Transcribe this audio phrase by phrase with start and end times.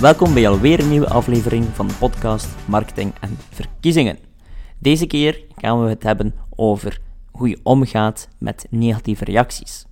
[0.00, 4.18] Welkom bij alweer een nieuwe aflevering van de podcast Marketing en Verkiezingen.
[4.78, 9.86] Deze keer gaan we het hebben over hoe je omgaat met negatieve reacties.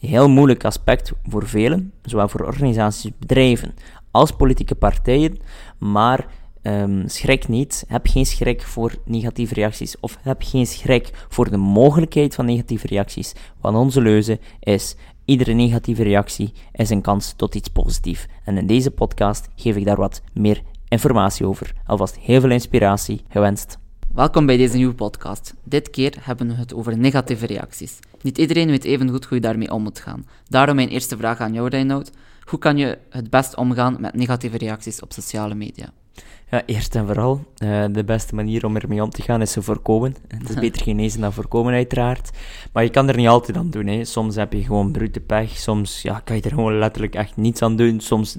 [0.00, 3.74] Een heel moeilijk aspect voor velen, zowel voor organisaties, bedrijven
[4.10, 5.38] als politieke partijen,
[5.78, 6.26] maar
[6.62, 11.56] um, schrik niet, heb geen schrik voor negatieve reacties of heb geen schrik voor de
[11.56, 17.54] mogelijkheid van negatieve reacties, want onze leuze is Iedere negatieve reactie is een kans tot
[17.54, 18.26] iets positiefs.
[18.44, 21.72] En in deze podcast geef ik daar wat meer informatie over.
[21.86, 23.78] Alvast heel veel inspiratie gewenst.
[24.14, 25.54] Welkom bij deze nieuwe podcast.
[25.64, 27.98] Dit keer hebben we het over negatieve reacties.
[28.22, 30.26] Niet iedereen weet even goed hoe je daarmee om moet gaan.
[30.48, 32.10] Daarom mijn eerste vraag aan jou, Reinoud.
[32.46, 35.92] Hoe kan je het best omgaan met negatieve reacties op sociale media?
[36.50, 39.62] Ja, eerst en vooral, uh, de beste manier om ermee om te gaan is ze
[39.62, 40.16] voorkomen.
[40.38, 42.30] Het is beter genezen dan voorkomen, uiteraard.
[42.72, 43.86] Maar je kan er niet altijd aan doen.
[43.86, 44.04] Hè.
[44.04, 45.50] Soms heb je gewoon brute pech.
[45.56, 48.00] Soms ja, kan je er gewoon letterlijk echt niets aan doen.
[48.00, 48.38] Soms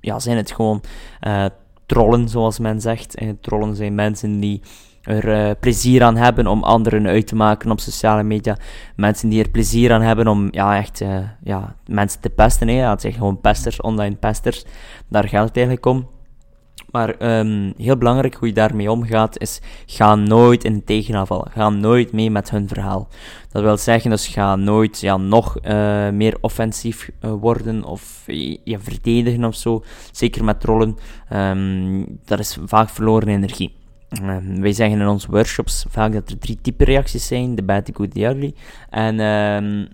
[0.00, 0.82] ja, zijn het gewoon
[1.26, 1.46] uh,
[1.86, 3.14] trollen, zoals men zegt.
[3.14, 4.62] En trollen zijn mensen die
[5.06, 8.56] er uh, plezier aan hebben om anderen uit te maken op sociale media.
[8.96, 12.68] Mensen die er plezier aan hebben om ja, echt uh, ja, mensen te pesten.
[12.68, 12.74] Hè.
[12.74, 14.64] Het zijn gewoon pesters, online pesters.
[15.08, 16.08] Daar gaat het eigenlijk om.
[16.90, 21.46] Maar um, heel belangrijk hoe je daarmee omgaat, is ga nooit in tegenaanval.
[21.50, 23.08] Ga nooit mee met hun verhaal.
[23.52, 28.22] Dat wil zeggen, dus ga nooit ja, nog uh, meer offensief worden of
[28.64, 29.84] je, verdedigen of zo.
[30.12, 30.96] Zeker met trollen.
[31.32, 33.74] Um, dat is vaak verloren energie.
[34.22, 37.84] Um, wij zeggen in onze workshops vaak dat er drie typen reacties zijn: de bad,
[37.84, 38.54] the good, the ugly.
[38.90, 39.88] En um,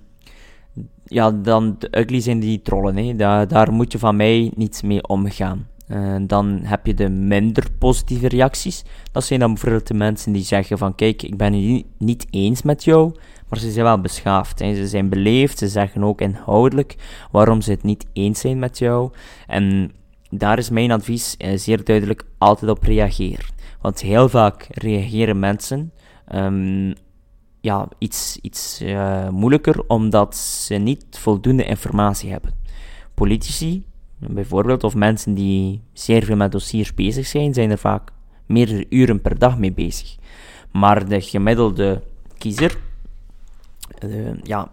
[1.05, 2.97] ja, dan de ugly zijn die trollen.
[2.97, 3.17] Hè.
[3.17, 5.67] Daar, daar moet je van mij niet mee omgaan.
[5.89, 8.85] Uh, dan heb je de minder positieve reacties.
[9.13, 12.63] Dat zijn dan bijvoorbeeld de mensen die zeggen van kijk, ik ben het niet eens
[12.63, 13.15] met jou,
[13.49, 14.59] maar ze zijn wel beschaafd.
[14.59, 14.75] Hè.
[14.75, 16.97] Ze zijn beleefd, ze zeggen ook inhoudelijk
[17.31, 19.11] waarom ze het niet eens zijn met jou.
[19.47, 19.93] En
[20.31, 23.45] daar is mijn advies uh, zeer duidelijk altijd op reageren.
[23.83, 25.93] Want heel vaak reageren mensen
[26.35, 26.95] um,
[27.61, 32.55] ja, iets, iets uh, moeilijker omdat ze niet voldoende informatie hebben.
[33.15, 33.85] Politici
[34.31, 38.13] Bijvoorbeeld, of mensen die zeer veel met dossiers bezig zijn, zijn er vaak
[38.47, 40.17] meerdere uren per dag mee bezig.
[40.73, 42.03] Maar de gemiddelde
[42.39, 42.77] kiezer,
[44.05, 44.71] uh, ja,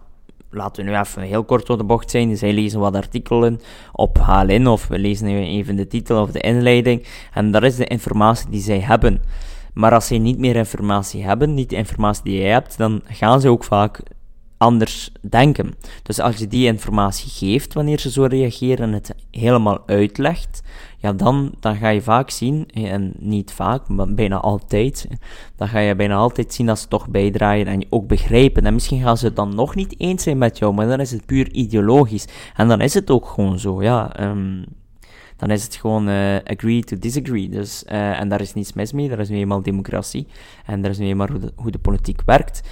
[0.50, 2.36] laten we nu even heel kort door de bocht zijn.
[2.36, 3.60] Zij lezen wat artikelen
[3.92, 7.86] op HLN, of we lezen even de titel of de inleiding, en dat is de
[7.86, 9.22] informatie die zij hebben.
[9.74, 13.40] Maar als zij niet meer informatie hebben, niet de informatie die jij hebt, dan gaan
[13.40, 14.02] ze ook vaak
[14.60, 15.74] anders denken.
[16.02, 20.62] Dus als je die informatie geeft wanneer ze zo reageren en het helemaal uitlegt,
[20.98, 25.08] ja, dan, dan ga je vaak zien, en niet vaak, maar bijna altijd,
[25.56, 28.66] dan ga je bijna altijd zien dat ze toch bijdragen en je ook begrijpen.
[28.66, 31.10] En misschien gaan ze het dan nog niet eens zijn met jou, maar dan is
[31.10, 32.26] het puur ideologisch.
[32.56, 34.20] En dan is het ook gewoon zo, ja.
[34.20, 34.64] Um,
[35.40, 37.48] dan is het gewoon uh, agree to disagree.
[37.48, 40.26] Dus, uh, en daar is niets mis mee, dat is nu eenmaal democratie.
[40.66, 42.62] En dat is nu eenmaal hoe de, hoe de politiek werkt.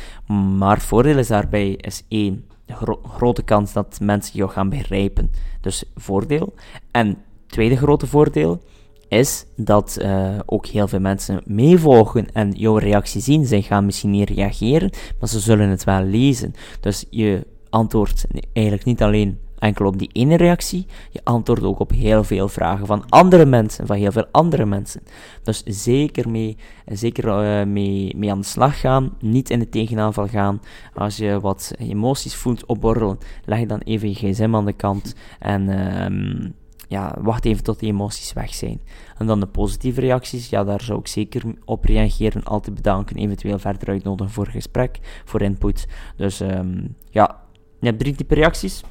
[0.59, 5.31] Maar voordeel is daarbij is één, gro grote kans dat mensen jou gaan begrijpen.
[5.61, 6.55] Dus voordeel.
[6.91, 8.63] En tweede grote voordeel
[9.09, 13.47] is dat uh, ook heel veel mensen meevolgen en jouw reactie zien.
[13.47, 14.91] Zij gaan misschien niet reageren,
[15.21, 16.55] maar ze zullen het wel lezen.
[16.81, 21.91] Dus je antwoordt eigenlijk niet alleen enkel op die ene reactie, je antwoordt ook op
[21.91, 25.03] heel veel vragen van andere mensen, van heel veel andere mensen.
[25.43, 30.29] Dus zeker mee, zeker uh, mee, mee aan de slag gaan, niet in de tegenaanval
[30.29, 30.61] gaan.
[30.95, 35.69] Als je wat emoties voelt opborrelen, leg dan even je gsm aan de kant en
[35.69, 36.51] uh,
[36.89, 38.81] ja, wacht even tot die emoties weg zijn.
[39.19, 43.59] En dan de positieve reacties, ja, daar zou ik zeker op reageren, altijd bedanken, eventueel
[43.59, 45.87] verder uitnodigen voor gesprek, voor input.
[46.17, 47.41] Dus um, ja,
[47.81, 48.83] je hebt drie typen reacties.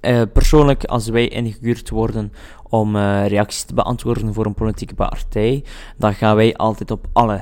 [0.00, 2.32] Uh, persoonlijk, als wij ingehuurd worden
[2.68, 5.64] om uh, reacties te beantwoorden voor een politieke partij,
[5.96, 7.40] dan gaan wij altijd op alle,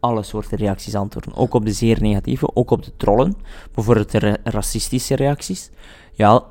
[0.00, 1.34] alle soorten reacties antwoorden.
[1.34, 3.36] Ook op de zeer negatieve, ook op de trollen.
[3.74, 5.70] Bijvoorbeeld de racistische reacties.
[6.12, 6.44] Ja,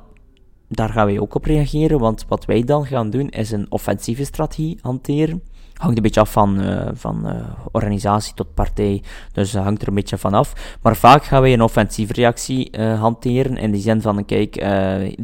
[0.68, 4.24] daar gaan wij ook op reageren, want wat wij dan gaan doen is een offensieve
[4.24, 5.42] strategie hanteren
[5.82, 7.34] hangt een beetje af van, uh, van uh,
[7.72, 9.02] organisatie tot partij.
[9.32, 10.76] Dus dat hangt er een beetje van af.
[10.82, 13.56] Maar vaak gaan wij een offensieve reactie uh, hanteren.
[13.56, 14.64] In de zin van, kijk,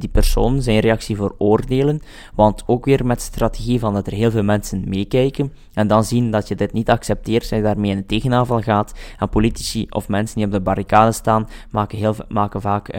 [0.01, 2.01] die persoon zijn reactie veroordelen.
[2.35, 5.53] Want ook weer met strategie van dat er heel veel mensen meekijken.
[5.73, 8.93] En dan zien dat je dit niet accepteert, je daarmee in de tegenaanval gaat.
[9.19, 12.93] En politici of mensen die op de barricade staan, maken, heel, maken vaak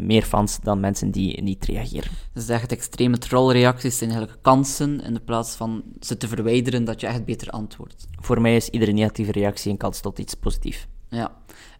[0.00, 2.10] meer fans dan mensen die niet reageren.
[2.32, 7.00] Dus echt extreme trollreacties zijn eigenlijk kansen in de plaats van ze te verwijderen dat
[7.00, 8.06] je echt beter antwoordt.
[8.20, 10.86] Voor mij is iedere negatieve reactie een kans tot iets positiefs.
[11.08, 11.32] Ja.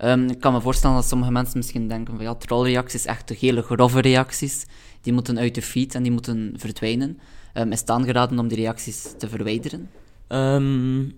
[0.05, 3.37] Um, ik kan me voorstellen dat sommige mensen misschien denken van ja, trollreacties, echt de
[3.39, 4.67] hele grove reacties,
[5.01, 7.19] die moeten uit de feed en die moeten verdwijnen.
[7.55, 9.91] Um, is het aangeraden om die reacties te verwijderen?
[10.29, 11.13] Um,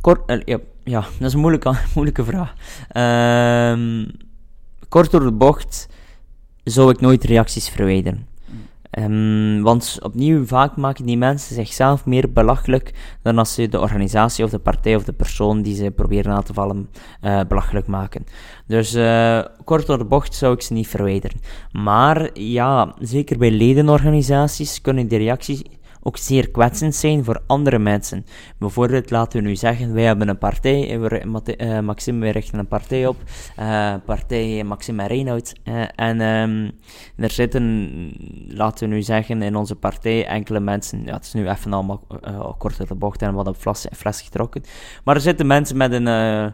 [0.00, 2.54] kort, uh, ja, ja, dat is een moeilijke, moeilijke vraag.
[4.88, 5.88] Kort door de bocht
[6.64, 8.26] zou ik nooit reacties verwijderen.
[8.90, 14.44] Um, want opnieuw, vaak maken die mensen zichzelf meer belachelijk dan als ze de organisatie
[14.44, 16.88] of de partij of de persoon die ze proberen aan te vallen
[17.22, 18.24] uh, belachelijk maken.
[18.66, 21.40] Dus uh, kort door de bocht zou ik ze niet verwijderen.
[21.72, 25.62] Maar ja, zeker bij ledenorganisaties kunnen die reacties
[26.06, 28.26] ook zeer kwetsend zijn voor andere mensen.
[28.58, 32.68] Bijvoorbeeld, laten we nu zeggen, wij hebben een partij, we, uh, Maxime, wij richten een
[32.68, 33.16] partij op,
[33.58, 36.72] uh, partij Maxime en Reinoud, uh, en um,
[37.16, 37.64] er zitten,
[38.48, 42.06] laten we nu zeggen, in onze partij enkele mensen, ja, het is nu even allemaal
[42.58, 44.62] kort uit de bocht en wat op fles, fles getrokken,
[45.04, 46.46] maar er zitten mensen met een uh,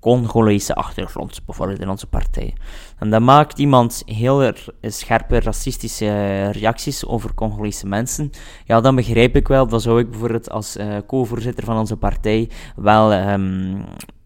[0.00, 2.54] Congolese achtergrond, bijvoorbeeld in onze partij.
[2.98, 8.30] En dat maakt iemand heel scherpe racistische reacties over Congolese mensen.
[8.64, 12.50] Ja, dan begrijp ik wel, dan zou ik bijvoorbeeld als uh, co-voorzitter van onze partij
[12.76, 13.84] wel um,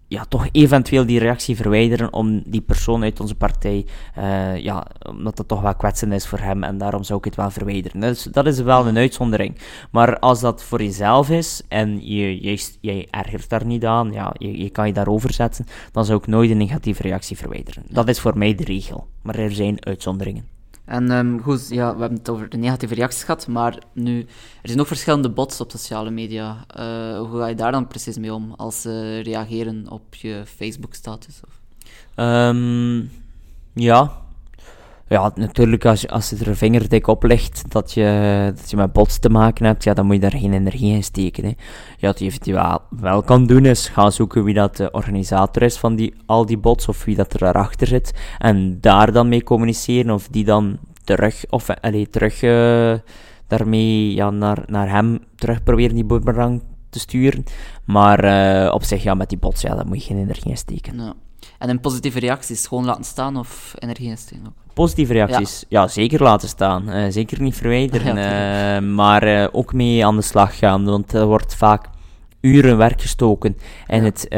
[0.08, 3.86] ja, toch eventueel die reactie verwijderen om die persoon uit onze partij,
[4.18, 7.34] uh, ja, omdat dat toch wel kwetsend is voor hem en daarom zou ik het
[7.34, 8.00] wel verwijderen.
[8.00, 9.58] Dus dat is wel een uitzondering.
[9.90, 14.34] Maar als dat voor jezelf is en je, je, je ergert daar niet aan, ja,
[14.38, 17.82] je, je kan je daarover zetten, dan zou ik nooit een negatieve reactie verwijderen.
[17.88, 19.06] Dat is voor mij de regel.
[19.22, 20.53] Maar er zijn uitzonderingen.
[20.84, 24.20] En um, goed, ja, we hebben het over de negatieve reacties gehad, maar nu,
[24.62, 26.64] er zijn ook verschillende bots op sociale media.
[26.78, 31.40] Uh, hoe ga je daar dan precies mee om, als ze reageren op je Facebook-status?
[32.16, 33.10] Um,
[33.72, 34.23] ja,
[35.14, 38.76] ja, natuurlijk, als je, als je er een vingerdik op legt dat je, dat je
[38.76, 41.44] met bots te maken hebt, ja, dan moet je daar geen energie in steken.
[41.44, 41.52] Hè.
[41.98, 45.76] Ja, wat je eventueel wel kan doen, is gaan zoeken wie dat de organisator is
[45.76, 49.42] van die, al die bots, of wie dat er daarachter zit, en daar dan mee
[49.42, 52.94] communiceren, of die dan terug, of allee, terug uh,
[53.46, 57.44] daarmee ja, naar, naar hem terug proberen die boomerang te sturen.
[57.84, 60.56] Maar uh, op zich, ja, met die bots, ja, daar moet je geen energie in
[60.56, 60.96] steken.
[60.96, 61.14] Ja.
[61.58, 64.63] En in positieve reacties gewoon laten staan of energie in steken?
[64.74, 65.88] Positieve reacties, ja.
[65.88, 66.88] zeker laten staan.
[66.88, 70.84] Uh, zeker niet verwijderen, ja, uh, maar uh, ook mee aan de slag gaan.
[70.84, 71.88] Want er wordt vaak
[72.40, 73.56] uren werk gestoken
[73.86, 74.10] in ja.
[74.10, 74.28] het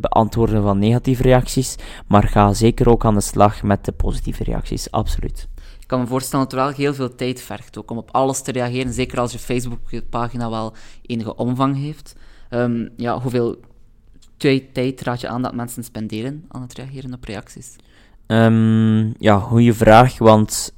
[0.00, 1.76] beantwoorden van negatieve reacties.
[2.06, 5.48] Maar ga zeker ook aan de slag met de positieve reacties, absoluut.
[5.80, 8.42] Ik kan me voorstellen dat het wel heel veel tijd vergt ook om op alles
[8.42, 8.92] te reageren.
[8.92, 12.14] Zeker als je Facebook-pagina wel enige omvang heeft.
[12.50, 13.56] Um, ja, hoeveel
[14.72, 17.76] tijd raad je aan dat mensen spenderen aan het reageren op reacties?
[18.30, 20.74] Um, ja, goede vraag, want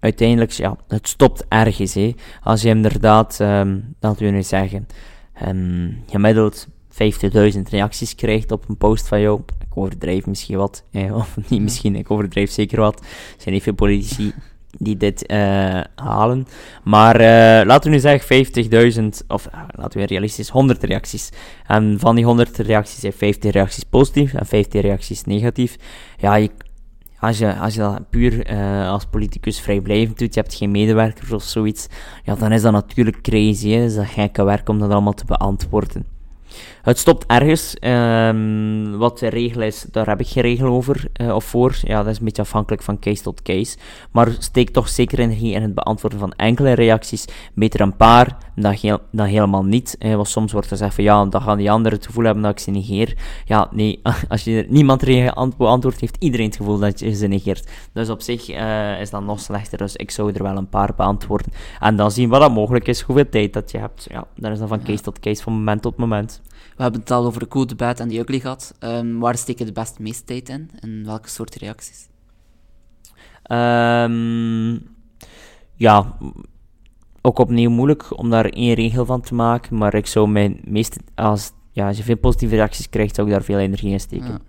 [0.00, 1.94] uiteindelijk, ja, het stopt ergens.
[1.94, 2.14] Hè.
[2.42, 4.86] Als je inderdaad, um, dat nu zeggen,
[5.46, 11.16] um, gemiddeld 50.000 reacties krijgt op een post van jou, ik overdrijf misschien wat, eh,
[11.22, 13.06] of niet misschien, ik overdrijf zeker wat, er
[13.36, 14.32] zijn niet veel politici
[14.78, 16.46] die dit uh, halen.
[16.84, 18.46] Maar uh, laten we nu zeggen
[19.22, 21.30] 50.000, of uh, laten we realistisch 100 reacties.
[21.66, 25.76] En van die 100 reacties zijn 50 reacties positief en 50 reacties negatief.
[26.16, 26.50] Ja, je,
[27.26, 28.56] als, je, als dat puur
[28.88, 31.86] als politicus vrijblijvend doet, je hebt geen medewerkers of zoiets,
[32.24, 33.70] ja, dan is dat natuurlijk crazy.
[33.70, 33.80] Hè?
[33.80, 36.04] Dat is dat gekke werk om dat allemaal te beantwoorden.
[36.86, 37.76] Het stopt ergens.
[37.80, 41.78] Um, wat de regel is, daar heb ik geen regel over uh, of voor.
[41.82, 43.76] Ja, dat is een beetje afhankelijk van case tot case.
[44.10, 47.24] Maar steek toch zeker energie in het beantwoorden van enkele reacties.
[47.54, 49.96] Beter een paar dan, heel, dan helemaal niet.
[50.00, 52.52] Want soms wordt er gezegd van ja, dan gaan die anderen het gevoel hebben dat
[52.52, 53.16] ik ze negeer.
[53.44, 55.04] Ja, nee, als je niemand
[55.56, 57.70] beantwoordt, heeft iedereen het gevoel dat je ze negeert.
[57.92, 59.78] Dus op zich uh, is dat nog slechter.
[59.78, 61.52] Dus ik zou er wel een paar beantwoorden.
[61.80, 64.06] En dan zien wat dat mogelijk is, hoeveel tijd dat je hebt.
[64.10, 66.42] Ja, dat is dan van case tot case, van moment tot moment.
[66.76, 68.74] We hebben het al over de good, de bad en de ugly gehad.
[68.80, 70.70] Um, waar steken de best meeste tijd in?
[70.80, 72.08] En welke soort reacties?
[73.50, 74.88] Um,
[75.74, 76.18] ja,
[77.20, 79.76] ook opnieuw moeilijk om daar één regel van te maken.
[79.76, 83.32] Maar ik zou mijn meeste, als, ja, als je veel positieve reacties krijgt, zou ik
[83.32, 84.40] daar veel energie in steken.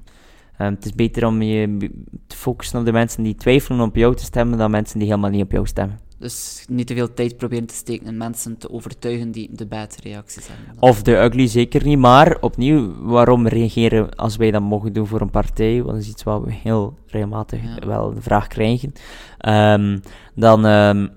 [0.58, 0.66] Ja.
[0.66, 1.92] Um, het is beter om je
[2.28, 5.08] te focussen op de mensen die twijfelen om op jou te stemmen, dan mensen die
[5.08, 6.00] helemaal niet op jou stemmen.
[6.20, 9.98] Dus niet te veel tijd proberen te steken in mensen te overtuigen die de bad
[10.04, 10.76] reacties hebben.
[10.80, 15.22] Of de ugly zeker niet, maar opnieuw, waarom reageren als wij dat mogen doen voor
[15.22, 15.76] een partij?
[15.76, 17.88] Want dat is iets wat we heel regelmatig ja.
[17.88, 18.94] wel de vraag krijgen.
[19.48, 20.02] Um,
[20.36, 21.10] dan, um,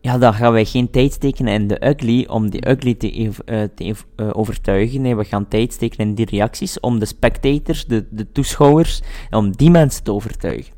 [0.00, 3.32] ja, dan gaan wij geen tijd steken in de ugly om die ugly te, uh,
[3.74, 5.00] te uh, overtuigen.
[5.00, 9.56] Nee, we gaan tijd steken in die reacties om de spectators, de, de toeschouwers, om
[9.56, 10.75] die mensen te overtuigen.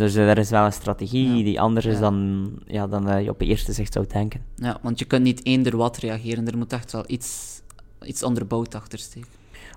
[0.00, 1.44] Dus uh, er is wel een strategie ja.
[1.44, 2.00] die anders is ja.
[2.00, 4.40] dan, ja, dan uh, je op het eerste zicht zou denken.
[4.56, 6.46] Ja, want je kunt niet eender wat reageren.
[6.46, 7.60] Er moet echt wel iets,
[8.02, 9.28] iets onderbouwd achter steken.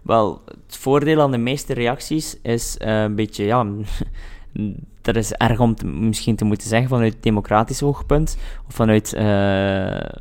[0.04, 3.68] Wel, het voordeel aan de meeste reacties is uh, een beetje, ja,
[5.02, 8.38] dat is erg om te- misschien te moeten zeggen vanuit democratisch oogpunt,
[8.68, 10.20] of vanuit, eh,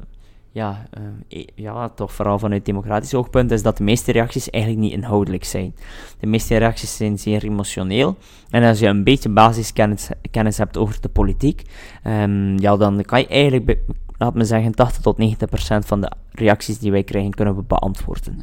[0.52, 4.82] ja, eh, e- ja, toch vooral vanuit democratisch oogpunt, is dat de meeste reacties eigenlijk
[4.82, 5.74] niet inhoudelijk zijn.
[6.20, 8.16] De meeste reacties zijn zeer emotioneel.
[8.50, 11.62] En als je een beetje basiskennis kennis hebt over de politiek,
[12.02, 13.78] ehm, ja, dan kan je eigenlijk,
[14.18, 17.62] laat me zeggen, 80 tot 90 procent van de reacties die wij krijgen, kunnen we
[17.62, 18.38] beantwoorden.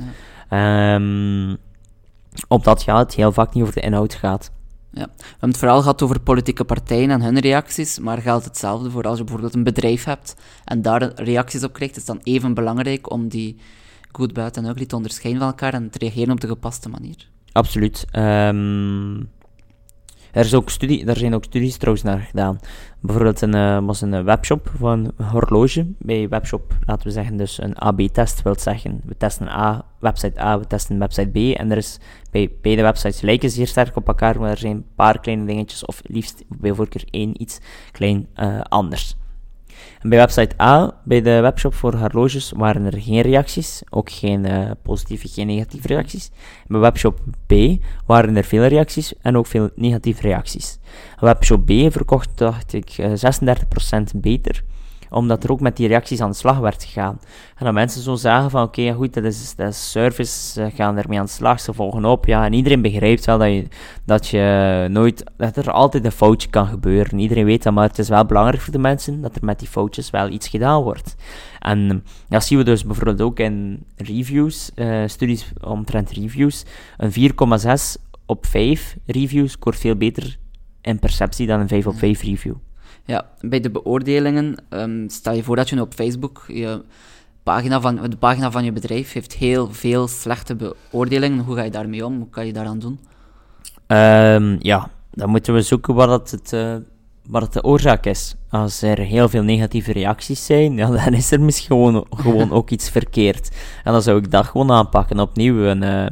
[0.49, 0.95] Ja.
[0.95, 1.55] Ehm,
[2.47, 4.51] omdat ja, het heel vaak niet over de inhoud gaat.
[4.91, 5.07] Ja.
[5.17, 9.03] We hebben het vooral gehad over politieke partijen en hun reacties, maar geldt hetzelfde voor
[9.03, 13.11] als je bijvoorbeeld een bedrijf hebt en daar reacties op krijgt, is dan even belangrijk
[13.11, 13.57] om die
[14.11, 17.27] good, bad en ugly te onderscheiden van elkaar en te reageren op de gepaste manier.
[17.51, 18.05] Absoluut.
[18.11, 19.15] Ehm,
[20.31, 22.59] er, is ook studie, er zijn ook studies trouwens naar gedaan.
[22.99, 25.87] Bijvoorbeeld een, eh, was een webshop van een horloge.
[25.97, 29.01] Bij webshop, laten we zeggen, dus een AB-test wil zeggen.
[29.05, 31.57] We testen A, website A, we testen website B.
[31.57, 31.99] En er is
[32.31, 35.85] bij beide websites lijken zeer sterk op elkaar, maar er zijn een paar kleine dingetjes,
[35.85, 37.59] of liefst bij voorkeur één iets
[37.91, 39.18] klein eh, anders.
[40.01, 43.81] Bij website A, bij de webshop voor horloges, waren er geen reacties.
[43.89, 46.31] Ook geen eh, positieve, geen negatieve reacties.
[46.67, 47.53] Bij webshop B
[48.05, 50.79] waren er veel reacties en ook veel negatieve reacties.
[51.19, 54.63] Webshop B verkocht, dacht ik, eh, 36% beter
[55.09, 57.19] omdat er ook met die reacties aan de slag werd gegaan.
[57.55, 60.97] En dat mensen zo zagen van, oké, goed, dat is, dat is service, ze gaan
[60.97, 63.67] ermee aan de slag, ze volgen op, ja, en iedereen begrijpt wel dat je,
[64.05, 67.19] dat je nooit, dat er altijd een foutje kan gebeuren.
[67.19, 69.67] Iedereen weet dat, maar het is wel belangrijk voor de mensen dat er met die
[69.67, 71.15] foutjes wel iets gedaan wordt.
[71.59, 76.65] En dat zien we dus bijvoorbeeld ook in reviews, eh, studies omtrent reviews.
[76.97, 80.37] Een 4,6 op 5 reviews scoort veel beter
[80.81, 82.55] in perceptie dan een 5 op 5 review.
[83.05, 86.81] Ja, bij de beoordelingen, ehm, stel je voor dat je op Facebook, je
[87.43, 91.39] pagina van, de pagina van je bedrijf heeft heel veel slechte beoordelingen.
[91.39, 92.17] Hoe ga je daarmee om?
[92.17, 92.99] Hoe kan je daaraan doen?
[93.87, 96.75] Ehm, ja, dan moeten we zoeken wat het, het, eh,
[97.27, 98.35] wat de oorzaak is.
[98.49, 102.69] Als er heel veel negatieve reacties zijn, ja, dan is er misschien gewoon, gewoon ook
[102.69, 103.49] iets verkeerd.
[103.83, 105.65] En dan zou ik dat gewoon aanpakken opnieuw.
[105.65, 106.05] En, eh,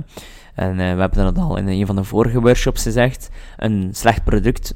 [0.55, 3.29] en eh, we hebben dat al in een van de vorige workshops gezegd.
[3.57, 4.75] Een slecht product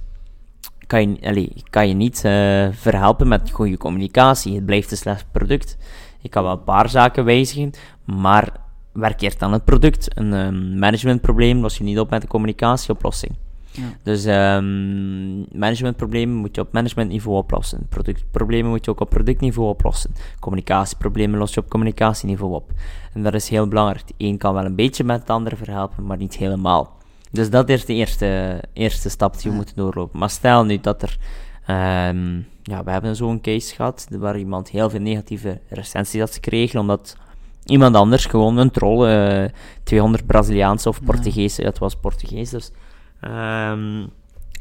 [0.92, 4.56] kan je, allee, kan je niet eh, verhelpen met goede communicatie.
[4.56, 5.78] Het blijft een slecht product.
[6.20, 7.72] Je kan wel een paar zaken wijzigen,
[8.06, 8.50] maar
[8.92, 10.18] werk eerst aan het product.
[10.18, 13.34] Een ehm, managementprobleem los je niet op met een communicatieoplossing.
[13.72, 13.84] Ja.
[14.04, 17.86] Dus ehm, managementproblemen moet je op managementniveau oplossen.
[17.90, 20.12] Productproblemen moet je ook op productniveau oplossen.
[20.40, 22.72] Communicatieproblemen los je op communicatieniveau op.
[23.14, 24.08] En dat is heel belangrijk.
[24.08, 27.00] De een kan wel een beetje met het andere verhelpen, maar niet helemaal.
[27.32, 29.56] Dus dat is de eerste, eerste stap die we Ja.
[29.56, 30.20] moeten doorlopen.
[30.20, 31.18] Maar stel nu dat er...
[31.66, 36.80] ehm, ja, we hebben zo'n case gehad waar iemand heel veel negatieve recensies had gekregen,
[36.80, 37.18] omdat
[37.66, 39.50] iemand anders, gewoon een troll, eh
[39.84, 41.06] 200 Braziliaanse of Ja.
[41.06, 42.72] Portugese, het was Portugees, dus
[43.20, 44.06] ehm,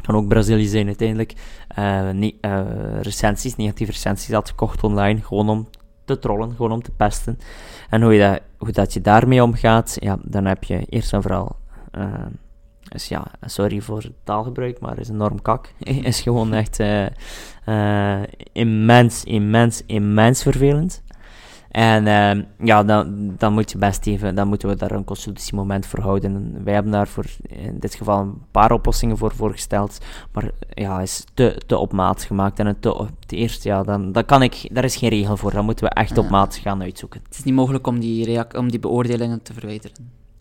[0.03, 1.33] kan ook Brazilië zijn uiteindelijk,
[1.69, 2.61] eh, ne- eh,
[3.03, 5.69] recensies, negatieve recensies had gekocht online, gewoon om
[6.05, 7.39] te trollen, gewoon om te pesten.
[7.91, 11.23] En hoe, je dat, hoe dat je daarmee omgaat, ja, dan heb je eerst en
[11.23, 11.57] vooral...
[12.91, 15.73] dus ja, sorry voor het taalgebruik, maar is enorm kak.
[16.11, 17.07] is gewoon echt eh,
[17.65, 21.03] eh, immens, immens, immens vervelend.
[21.71, 25.87] En ehm, ja, dan, dan moet je best even, dan moeten we daar een consultatiemoment
[25.87, 26.35] voor houden.
[26.35, 29.99] En wij hebben daarvoor in dit geval een paar oplossingen voor voorgesteld.
[30.33, 32.59] Maar ja, is te, te op maat gemaakt.
[32.59, 35.53] En het te, te eerst, ja, dan, dan kan ik, daar is geen regel voor.
[35.53, 37.21] Dan moeten we echt op maat gaan uitzoeken.
[37.25, 39.97] Het is niet mogelijk om die, om die beoordelingen te verwijderen.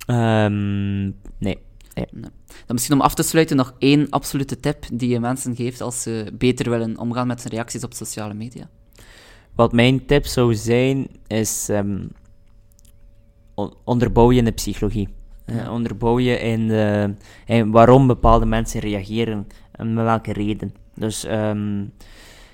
[0.06, 1.68] Ehm, nee.
[2.12, 2.32] Dan
[2.76, 6.32] misschien om af te sluiten nog één absolute tip die je mensen geeft als ze
[6.34, 8.70] beter willen omgaan met hun reacties op sociale media.
[9.56, 11.70] Wat mijn tip zou zijn, is
[13.54, 15.10] on- onderbouw je in de psychologie.
[15.46, 15.72] Ja.
[15.72, 17.14] onderbouw je in, de,
[17.46, 20.74] in waarom bepaalde mensen reageren en met welke reden.
[20.96, 21.80] Dus ehm,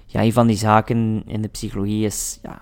[0.05, 2.61] ja, een van die zaken in de psychologie is, ja,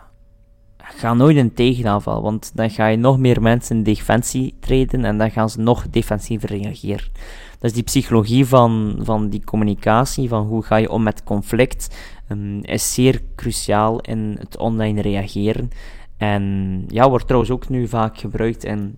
[0.84, 5.18] ga nooit in tegenaanval, want dan ga je nog meer mensen in defensie treden en
[5.18, 7.12] dan gaan ze nog defensiever reageren.
[7.60, 11.96] Dus die psychologie van, van die communicatie, van hoe ga je om met conflict,
[12.28, 15.72] ehm, is zeer cruciaal in het online reageren.
[16.18, 18.98] En ja, wordt trouwens ook nu vaak gebruikt in,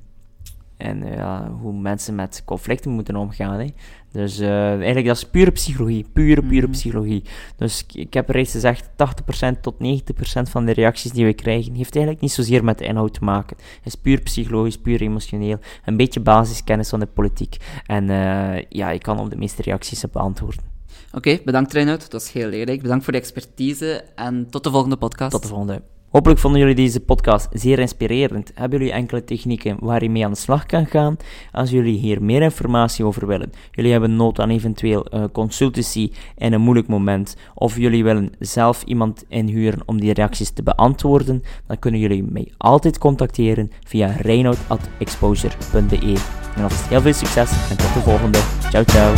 [0.90, 3.60] in eh, ja, hoe mensen met conflicten moeten omgaan.
[3.60, 3.68] Hè.
[4.12, 6.72] Dus eh, eigenlijk dat is pure psychologie, pure, pure Mhm.
[6.72, 7.24] psychologie.
[7.58, 11.74] Dus ik, ik heb reeds gezegd, 80% tot 90% van de reacties die we krijgen,
[11.74, 13.58] heeft eigenlijk niet zozeer met de inhoud te maken.
[13.58, 17.58] Het is puur psychologisch, puur emotioneel, een beetje basiskennis van de politiek.
[17.86, 20.64] En eh, ja, ik kan op de meeste reacties beantwoorden.
[21.12, 22.82] Oké, bedankt Reinoud, dat was heel leerrijk.
[22.82, 25.32] Bedankt voor de expertise en tot de volgende podcast.
[25.32, 25.82] Tot de volgende.
[26.16, 28.52] Hopelijk vonden jullie deze podcast zeer inspirerend.
[28.54, 31.18] Hebben jullie enkele technieken waar je mee aan de slag kan gaan?
[31.52, 36.54] Als jullie hier meer informatie over willen, jullie hebben nood aan eventueel uh, consultancy in
[36.54, 41.80] een moeilijk moment, of jullie willen zelf iemand inhuren om die reacties te beantwoorden, dan
[41.80, 46.18] kunnen jullie mij altijd contacteren via reinoud.exposure.be.
[46.56, 48.40] En alvast heel veel succes en tot de volgende.
[48.70, 49.14] Ciao, ciao.